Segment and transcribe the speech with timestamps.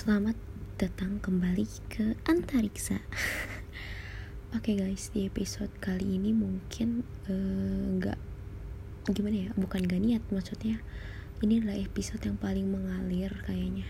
[0.00, 0.32] Selamat
[0.80, 3.04] datang kembali ke Antariksa.
[4.56, 8.16] Oke okay guys, di episode kali ini mungkin eh, nggak
[9.04, 10.80] uh, gimana ya, bukan gak niat maksudnya.
[11.44, 13.84] Ini adalah episode yang paling mengalir kayaknya.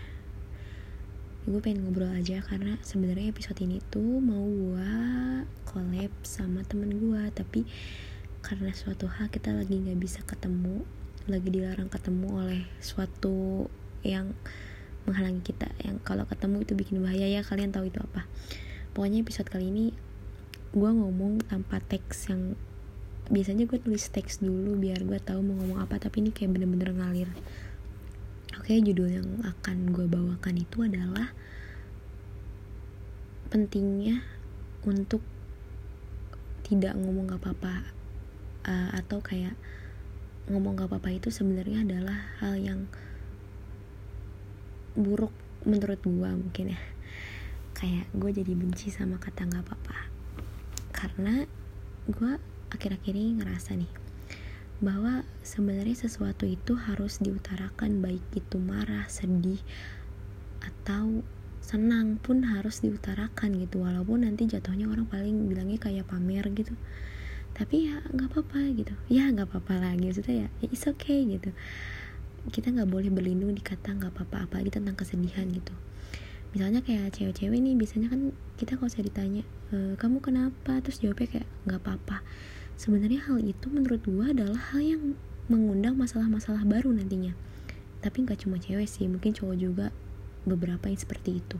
[1.47, 4.91] Gue pengen ngobrol aja karena sebenarnya episode ini tuh mau gue
[5.63, 7.63] collab sama temen gue, tapi
[8.43, 10.83] karena suatu hal kita lagi nggak bisa ketemu,
[11.31, 13.71] lagi dilarang ketemu oleh suatu
[14.03, 14.35] yang
[15.05, 15.69] menghalangi kita.
[15.81, 18.27] Yang kalau ketemu itu bikin bahaya ya kalian tahu itu apa.
[18.91, 19.85] Pokoknya episode kali ini
[20.71, 22.55] gue ngomong tanpa teks yang
[23.31, 26.91] biasanya gue tulis teks dulu biar gue tahu mau ngomong apa tapi ini kayak bener-bener
[26.95, 27.29] ngalir.
[28.59, 31.31] Oke judul yang akan gue bawakan itu adalah
[33.51, 34.23] pentingnya
[34.87, 35.19] untuk
[36.63, 37.83] tidak ngomong gak apa-apa
[38.63, 39.59] uh, atau kayak
[40.47, 42.87] ngomong gak apa-apa itu sebenarnya adalah hal yang
[44.95, 45.31] buruk
[45.63, 46.81] menurut gue mungkin ya.
[47.77, 49.97] Kayak gue jadi benci sama kata nggak apa-apa.
[50.91, 51.45] Karena
[52.09, 52.31] gue
[52.71, 53.91] akhir-akhir ini ngerasa nih
[54.81, 59.61] bahwa sebenarnya sesuatu itu harus diutarakan baik itu marah sedih
[60.61, 61.21] atau
[61.61, 63.85] senang pun harus diutarakan gitu.
[63.85, 66.73] Walaupun nanti jatuhnya orang paling bilangnya kayak pamer gitu.
[67.53, 68.93] Tapi ya nggak apa-apa gitu.
[69.07, 71.53] Ya nggak apa-apa lagi maksudnya ya it's okay gitu
[72.49, 75.75] kita nggak boleh berlindung di kata nggak apa-apa apalagi tentang kesedihan gitu.
[76.51, 80.81] Misalnya kayak cewek-cewek nih biasanya kan kita kalau saya ditanya e, kamu kenapa?
[80.81, 82.25] Terus jawabnya kayak nggak apa-apa.
[82.75, 85.03] Sebenarnya hal itu menurut gua adalah hal yang
[85.47, 87.37] mengundang masalah-masalah baru nantinya.
[88.01, 89.87] Tapi nggak cuma cewek sih mungkin cowok juga
[90.43, 91.57] beberapa yang seperti itu.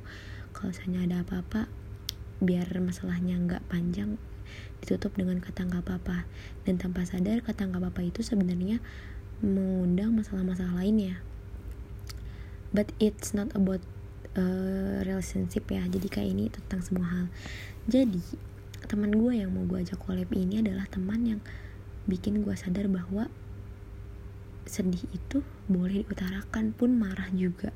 [0.52, 1.70] Kalau misalnya ada apa-apa
[2.42, 4.18] biar masalahnya nggak panjang
[4.82, 6.28] ditutup dengan kata nggak apa-apa.
[6.68, 8.84] Dan tanpa sadar kata nggak apa-apa itu sebenarnya
[9.42, 11.20] mengundang masalah-masalah lainnya
[12.72, 13.84] but it's not about
[14.36, 15.84] uh, relationship ya.
[15.88, 17.26] Jadi kayak ini tentang semua hal.
[17.88, 18.24] Jadi
[18.88, 21.40] teman gue yang mau gue ajak collab ini adalah teman yang
[22.10, 23.30] bikin gue sadar bahwa
[24.66, 27.76] sedih itu boleh diutarakan pun marah juga.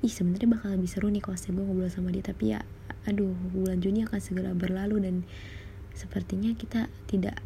[0.00, 2.24] Ih sebenarnya bakal lebih seru nih kalau saya gue ngobrol sama dia.
[2.24, 2.60] Tapi ya
[3.08, 5.14] aduh bulan Juni akan segera berlalu dan
[5.96, 7.40] sepertinya kita tidak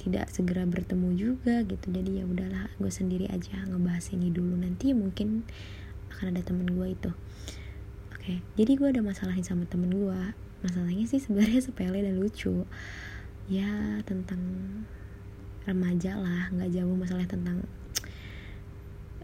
[0.00, 1.92] tidak segera bertemu juga gitu.
[1.92, 4.56] Jadi ya udahlah gue sendiri aja ngebahas ini dulu.
[4.56, 5.44] Nanti mungkin
[6.16, 7.12] akan ada temen gue itu.
[8.16, 8.38] Oke okay.
[8.56, 10.20] jadi gue ada masalahin sama temen gue
[10.60, 12.64] masalahnya sih sebenarnya sepele dan lucu.
[13.52, 14.40] Ya tentang
[15.68, 16.48] remaja lah.
[16.48, 17.68] Nggak jauh masalah tentang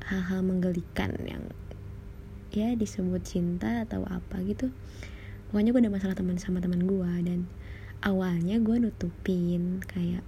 [0.04, 1.42] hal-hal menggelikan yang
[2.52, 4.68] ya disebut cinta atau apa gitu.
[5.48, 7.48] Pokoknya gue ada masalah teman sama teman gue dan
[8.04, 10.24] awalnya gue nutupin kayak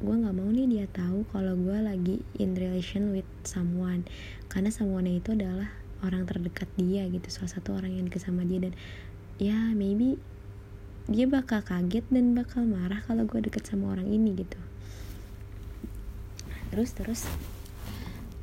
[0.00, 4.08] gue nggak mau nih dia tahu kalau gue lagi in relation with someone.
[4.48, 5.68] Karena someone itu adalah
[6.00, 8.64] orang terdekat dia gitu salah satu orang yang dekat sama dia.
[8.64, 8.72] Dan
[9.36, 10.16] ya maybe
[11.04, 14.56] dia bakal kaget dan bakal marah kalau gue deket sama orang ini gitu.
[16.72, 17.20] Terus terus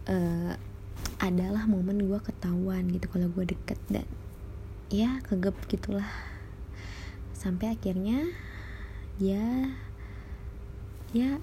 [0.06, 0.54] uh,
[1.18, 4.06] adalah momen gue ketahuan gitu kalau gue deket dan
[4.94, 6.06] ya kegep gitulah.
[7.34, 8.30] Sampai akhirnya
[9.18, 9.74] dia
[11.16, 11.40] ya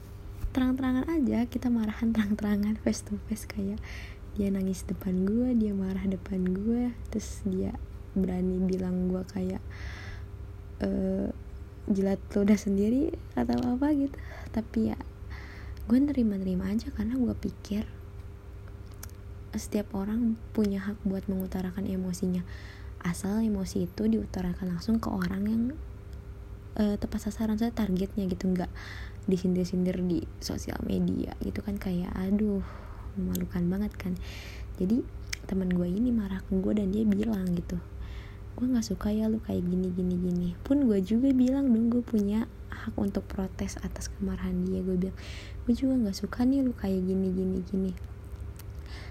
[0.53, 3.81] terang-terangan aja kita marahan terang-terangan face to face kayak
[4.35, 7.75] dia nangis depan gue dia marah depan gue terus dia
[8.15, 9.63] berani bilang gue kayak
[10.83, 10.89] e,
[11.91, 14.17] jilat ludah sendiri atau apa gitu.
[14.55, 14.99] Tapi ya
[15.85, 17.85] gue nerima-nerima aja karena gue pikir
[19.55, 22.43] setiap orang punya hak buat mengutarakan emosinya.
[23.05, 25.63] Asal emosi itu diutarakan langsung ke orang yang
[26.81, 28.73] uh, tepat sasaran saya targetnya gitu nggak
[29.25, 32.65] disindir-sindir di sosial media gitu kan kayak aduh
[33.15, 34.13] memalukan banget kan.
[34.77, 35.07] Jadi
[35.45, 37.79] teman gue ini marah ke gue dan dia bilang gitu
[38.55, 40.49] gue nggak suka ya lu kayak gini gini gini.
[40.63, 44.79] Pun gue juga bilang dong gue punya hak untuk protes atas kemarahan dia.
[44.79, 45.19] Gue bilang
[45.67, 47.93] gue juga nggak suka nih lu kayak gini gini gini.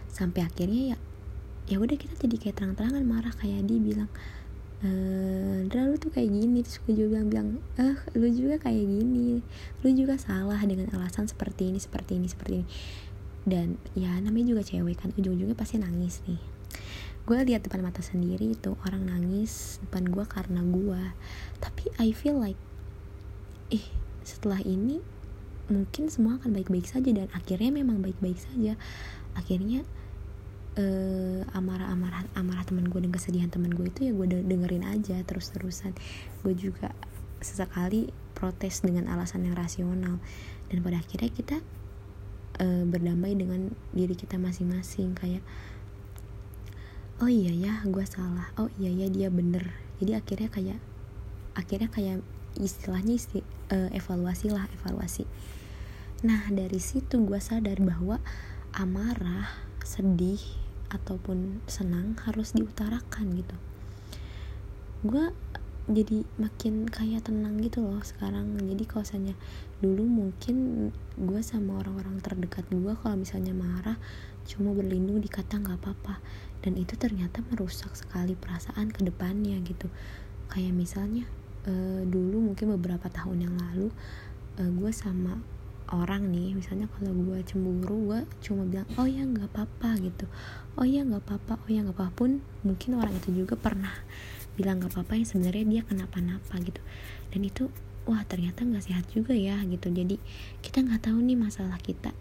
[0.08, 0.98] Sampai akhirnya ya
[1.68, 4.12] ya udah kita jadi kayak terang-terangan marah kayak dia bilang
[4.84, 7.50] eh lu tuh kayak gini terus gue juga bilang bilang
[7.80, 9.40] eh lu juga kayak gini
[9.80, 12.68] lu juga salah dengan alasan seperti ini seperti ini seperti ini.
[13.44, 16.40] Dan ya namanya juga cewek kan ujung-ujungnya pasti nangis nih.
[17.24, 21.02] Gue lihat depan mata sendiri itu orang nangis depan gue karena gue
[21.64, 22.60] tapi I feel like
[23.72, 23.88] eh
[24.28, 25.00] setelah ini
[25.72, 28.76] mungkin semua akan baik-baik saja dan akhirnya memang baik-baik saja.
[29.40, 29.88] Akhirnya
[30.80, 35.22] uh, amarah amarah amarah teman gue dan kesedihan teman gue itu ya gue dengerin aja
[35.26, 35.94] terus terusan
[36.42, 36.94] gue juga
[37.44, 40.18] sesekali protes dengan alasan yang rasional.
[40.72, 41.58] Dan pada akhirnya kita
[42.64, 45.44] uh, berdamai dengan diri kita masing-masing kayak
[47.22, 48.50] oh iya ya gue salah.
[48.58, 49.76] Oh iya ya dia bener.
[50.02, 50.80] Jadi akhirnya kayak
[51.54, 52.18] akhirnya kayak
[52.58, 53.40] istilahnya isti,
[53.70, 55.30] uh, evaluasi lah evaluasi.
[56.26, 58.18] Nah dari situ gue sadar bahwa
[58.74, 59.52] amarah
[59.84, 60.42] sedih
[60.94, 63.58] ataupun senang harus diutarakan gitu.
[65.04, 65.34] Gue
[65.84, 68.56] jadi makin kayak tenang gitu loh sekarang.
[68.56, 69.04] Jadi kalau
[69.84, 74.00] dulu mungkin gue sama orang-orang terdekat gue kalau misalnya marah
[74.48, 76.24] cuma berlindung di kata nggak apa-apa.
[76.64, 79.92] Dan itu ternyata merusak sekali perasaan ke depannya gitu.
[80.48, 81.28] Kayak misalnya
[81.68, 83.92] uh, dulu mungkin beberapa tahun yang lalu
[84.64, 85.36] uh, gue sama
[85.92, 90.26] orang nih misalnya kalau gue cemburu gue cuma bilang oh ya nggak apa-apa gitu.
[90.80, 93.92] Oh ya nggak apa-apa oh ya nggak apa pun mungkin orang itu juga pernah
[94.56, 96.82] bilang nggak apa-apa yang sebenarnya dia kenapa-napa gitu.
[97.34, 97.64] Dan itu
[98.08, 99.92] wah ternyata nggak sehat juga ya gitu.
[99.92, 100.20] Jadi
[100.64, 102.14] kita nggak tahu nih masalah kita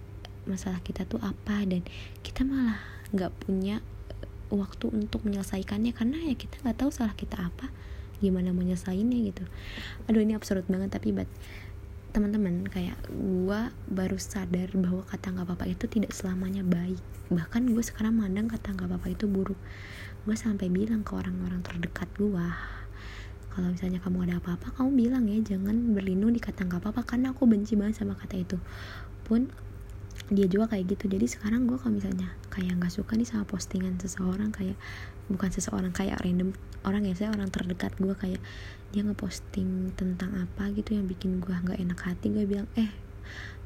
[0.43, 1.87] masalah kita tuh apa dan
[2.27, 2.83] kita malah
[3.15, 3.79] nggak punya
[4.11, 5.93] eh, waktu untuk menyelesaikannya.
[5.95, 7.71] Karena ya kita nggak tahu salah kita apa
[8.23, 9.45] gimana menyelesaikannya gitu.
[10.07, 11.27] Aduh ini absurd banget tapi buat
[12.13, 17.01] teman-teman kayak gue baru sadar bahwa kata nggak apa-apa itu tidak selamanya baik.
[17.33, 19.57] Bahkan gue sekarang mandang kata nggak apa-apa itu buruk.
[20.29, 22.47] Gue sampai bilang ke orang-orang terdekat gue
[23.53, 27.37] kalau misalnya kamu ada apa-apa kamu bilang ya jangan berlindung di kata nggak apa-apa karena
[27.37, 28.57] aku benci banget sama kata itu.
[29.25, 29.53] Pun
[30.33, 31.05] dia juga kayak gitu.
[31.13, 34.77] Jadi sekarang gue kalau misalnya kayak nggak suka nih sama postingan seseorang kayak
[35.29, 38.41] bukan seseorang kayak random orang ya saya orang terdekat gue kayak
[38.91, 42.91] dia ngeposting tentang apa gitu yang bikin gue nggak enak hati gue bilang eh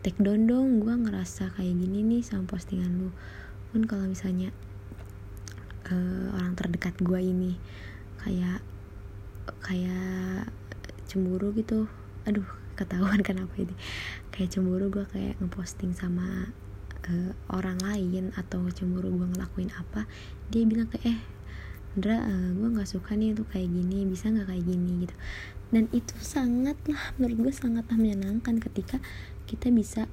[0.04, 3.10] take down dong gue ngerasa kayak gini nih sama postingan lu.
[3.72, 4.52] Pun kalau misalnya
[5.90, 7.58] uh, orang terdekat gue ini
[8.22, 8.58] kayak
[9.62, 10.50] kayak
[11.06, 11.86] cemburu gitu
[12.26, 13.74] aduh ketahuan kenapa ini.
[14.30, 16.52] Kayak cemburu gue kayak ngeposting sama
[17.08, 20.04] uh, orang lain atau cemburu gue ngelakuin apa
[20.50, 21.20] dia bilang kayak eh
[21.96, 25.08] Andra uh, eh, gue nggak suka nih tuh kayak gini bisa nggak kayak gini?
[25.08, 25.14] Gitu.
[25.72, 29.00] Dan itu sangatlah menurut gue sangatlah menyenangkan ketika
[29.48, 30.04] kita bisa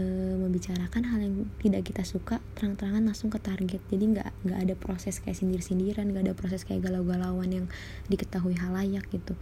[0.00, 3.84] uh, membicarakan hal yang tidak kita suka terang-terangan langsung ke target.
[3.92, 7.66] Jadi nggak nggak ada proses kayak sindir-sindiran nggak ada proses kayak galau-galauan yang
[8.08, 9.36] diketahui halayak gitu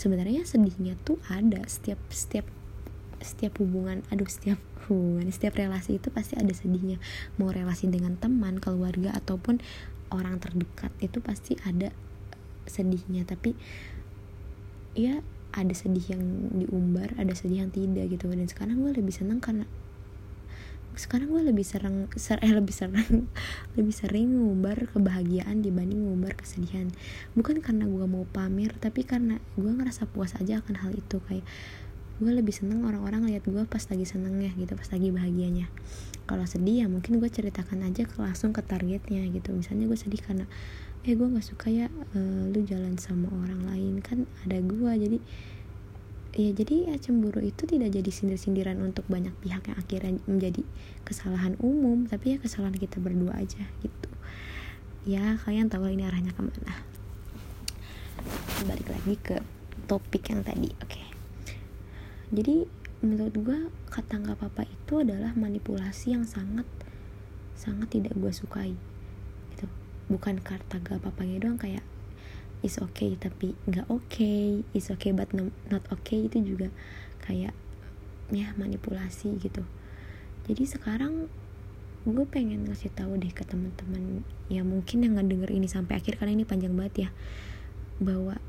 [0.00, 1.60] sebenarnya sedihnya tuh ada.
[1.68, 2.48] Setiap setiap
[3.20, 4.56] setiap hubungan aduh setiap
[4.88, 6.96] hubungan setiap relasi itu pasti ada sedihnya.
[7.36, 9.60] Mau relasi dengan teman keluarga ataupun
[10.08, 11.92] orang terdekat itu pasti ada
[12.64, 13.28] sedihnya.
[13.28, 13.52] Tapi
[14.96, 15.20] ya
[15.52, 16.24] ada sedih yang
[16.56, 18.32] diumbar ada sedih yang tidak gitu.
[18.32, 19.68] Dan sekarang gue lebih senang karena
[20.98, 23.30] sekarang gue lebih sering ser, eh, lebih sering
[23.78, 26.90] lebih sering ngumbar kebahagiaan dibanding ngumbar kesedihan.
[27.34, 31.22] Bukan karena gue mau pamer tapi karena gue ngerasa puas aja akan hal itu.
[31.26, 31.46] Kayak
[32.20, 35.66] gue lebih seneng orang-orang lihat gue pas lagi senengnya gitu pas lagi bahagianya.
[36.28, 39.56] Kalau sedih ya mungkin gue ceritakan aja ke langsung ke targetnya gitu.
[39.56, 40.44] Misalnya gue sedih karena
[41.00, 43.94] eh gue nggak suka ya uh, lu jalan sama orang lain.
[44.04, 45.18] Kan ada gue jadi
[46.30, 50.62] ya jadi ya cemburu itu tidak jadi sindir-sindiran untuk banyak pihak yang akhirnya menjadi
[51.02, 54.10] kesalahan umum tapi ya kesalahan kita berdua aja gitu.
[55.08, 56.74] Ya kalian tahu ini arahnya ke mana.
[58.68, 59.36] Balik lagi ke
[59.90, 60.86] topik yang tadi oke.
[60.86, 61.10] Okay
[62.30, 62.62] jadi
[63.02, 63.58] menurut gue
[63.90, 66.62] kata nggak apa-apa itu adalah manipulasi yang sangat
[67.58, 68.78] sangat tidak gue sukai
[69.54, 69.66] gitu.
[70.06, 71.82] Bukan kata gak apa-apanya doang kayak
[72.60, 76.68] is okay tapi nggak okay is okay but not okay itu juga
[77.24, 77.56] kayak
[78.30, 79.66] ya manipulasi gitu.
[80.46, 81.26] Jadi sekarang
[82.08, 86.16] gue pengen ngasih tahu deh ke teman-teman ya mungkin yang nggak denger ini sampai akhir
[86.16, 87.10] karena ini panjang banget ya
[88.00, 88.40] bahwa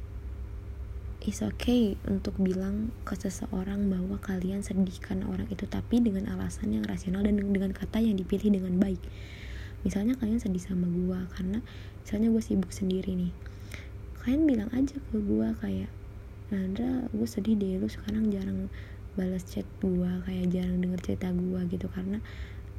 [1.21, 6.73] is okay untuk bilang ke seseorang bahwa kalian sedih karena orang itu tapi dengan alasan
[6.73, 9.03] yang rasional dan dengan kata yang dipilih dengan baik.
[9.85, 11.61] Misalnya kalian sedih sama gua karena
[12.01, 13.33] misalnya gue sibuk sendiri nih
[14.21, 15.89] kalian bilang aja ke gua kayak
[16.51, 18.67] Nandra gue sedih deh lu sekarang jarang
[19.15, 21.87] balas chat gua kayak jarang denger cerita gua gitu.
[21.87, 22.19] Karena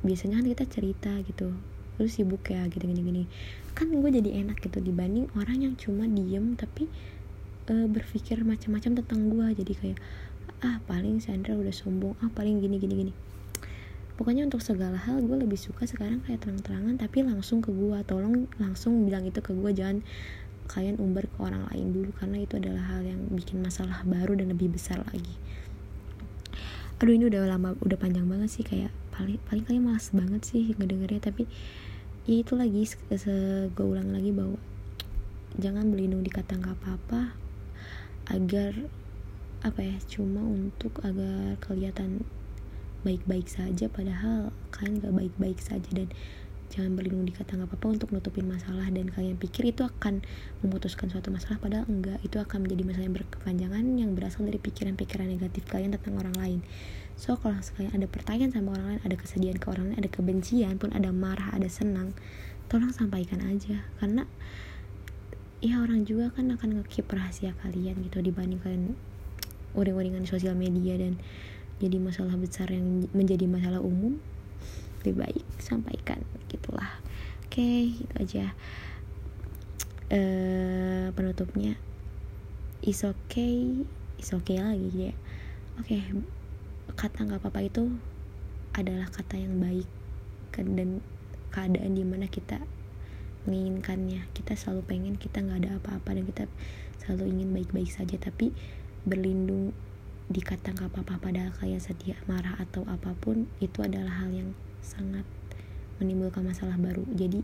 [0.05, 1.57] biasanya kan kita cerita gitu
[2.01, 3.23] lu sibuk ya gitu gini gini.
[3.73, 6.89] Kan gue jadi enak gitu dibanding orang yang cuma diem tapi
[7.69, 9.99] uh, berpikir macam-macam tentang gue jadi kayak
[10.63, 13.13] ah paling Sandra udah sombong ah paling gini gini gini.
[14.21, 18.47] Pokoknya untuk segala hal gue lebih suka sekarang kayak terang-terangan tapi langsung ke gue tolong
[18.61, 20.05] langsung bilang itu ke gue jangan
[20.73, 24.57] kalian umbar ke orang lain dulu karena itu adalah hal yang bikin masalah baru dan
[24.57, 25.37] lebih besar lagi.
[26.97, 30.73] Aduh ini udah lama udah panjang banget sih kayak paling paling kalian malas banget sih
[30.81, 31.45] ngedengernya tapi
[32.25, 32.89] ya itu lagi
[33.69, 34.57] gue ulang lagi bahwa
[35.61, 37.37] jangan berlindung di kata nggak apa-apa
[38.33, 38.73] agar
[39.63, 42.25] apa ya cuma untuk agar kelihatan
[43.03, 46.09] baik-baik saja padahal kalian gak baik-baik saja dan
[46.73, 50.25] jangan berlindung di kata nggak apa-apa untuk nutupin masalah dan kalian pikir itu akan
[50.65, 52.17] memutuskan suatu masalah padahal enggak.
[52.25, 56.61] Itu akan menjadi masalah yang berkepanjangan yang berasal dari pikiran-pikiran negatif kalian tentang orang lain.
[57.21, 60.81] So kalau kalian ada pertanyaan sama orang lain ada kesedihan ke orang lain ada kebencian
[60.81, 62.17] pun ada marah ada senang
[62.73, 63.85] tolong sampaikan aja.
[64.01, 64.25] Karena
[65.61, 68.99] ya orang juga kan akan ngekip rahasia kalian gitu dibanding kalian
[69.77, 71.21] uring-uringan sosial media dan
[71.79, 74.19] jadi masalah besar yang menjadi masalah umum
[75.03, 77.03] lebih baik sampaikan gitulah
[77.53, 78.57] oke itu aja.
[80.13, 81.77] Uh, penutupnya
[82.81, 83.85] is okay
[84.17, 85.15] is okay lagi ya.
[85.77, 86.03] Oke okay.
[86.97, 87.93] kata nggak apa-apa itu
[88.73, 89.89] adalah kata yang baik
[90.57, 91.05] dan
[91.53, 92.65] keadaan di mana kita
[93.45, 94.25] menginginkannya.
[94.33, 96.45] Kita selalu pengen kita nggak ada apa-apa dan kita
[97.05, 98.57] selalu ingin baik-baik saja tapi
[99.05, 99.77] berlindung
[100.31, 104.51] di kata nggak apa-apa padahal kalian setia marah atau apa pun itu adalah hal yang
[104.83, 105.27] sangat
[105.99, 107.07] menimbulkan masalah baru.
[107.15, 107.43] Jadi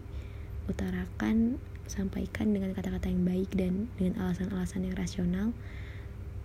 [0.68, 1.58] utarakan
[1.88, 5.56] sampaikan dengan kata-kata yang baik dan dengan alasan-alasan yang rasional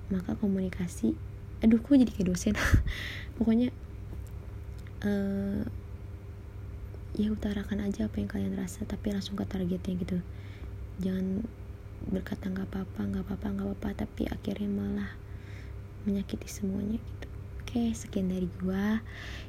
[0.07, 1.15] maka komunikasi
[1.63, 2.55] aduh kok jadi kayak dosen?
[3.39, 3.71] Pokoknya
[5.03, 5.63] uh,
[7.15, 10.17] ya utarakan aja apa yang kalian rasa tapi langsung ke targetnya gitu.
[10.99, 11.47] Jangan
[12.03, 15.11] berkata nggak apa-apa nggak apa-apa nggak apa-apa tapi akhirnya malah
[16.05, 17.27] menyakiti semuanya gitu
[17.73, 19.01] Oke, sekian dari gua.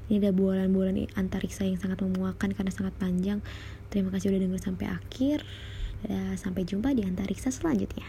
[0.09, 3.45] Ini ada bulan-bulan antariksa yang sangat memuakan karena sangat panjang.
[3.93, 5.45] Terima kasih udah denger sampai akhir.
[6.41, 8.09] Sampai jumpa di antariksa selanjutnya.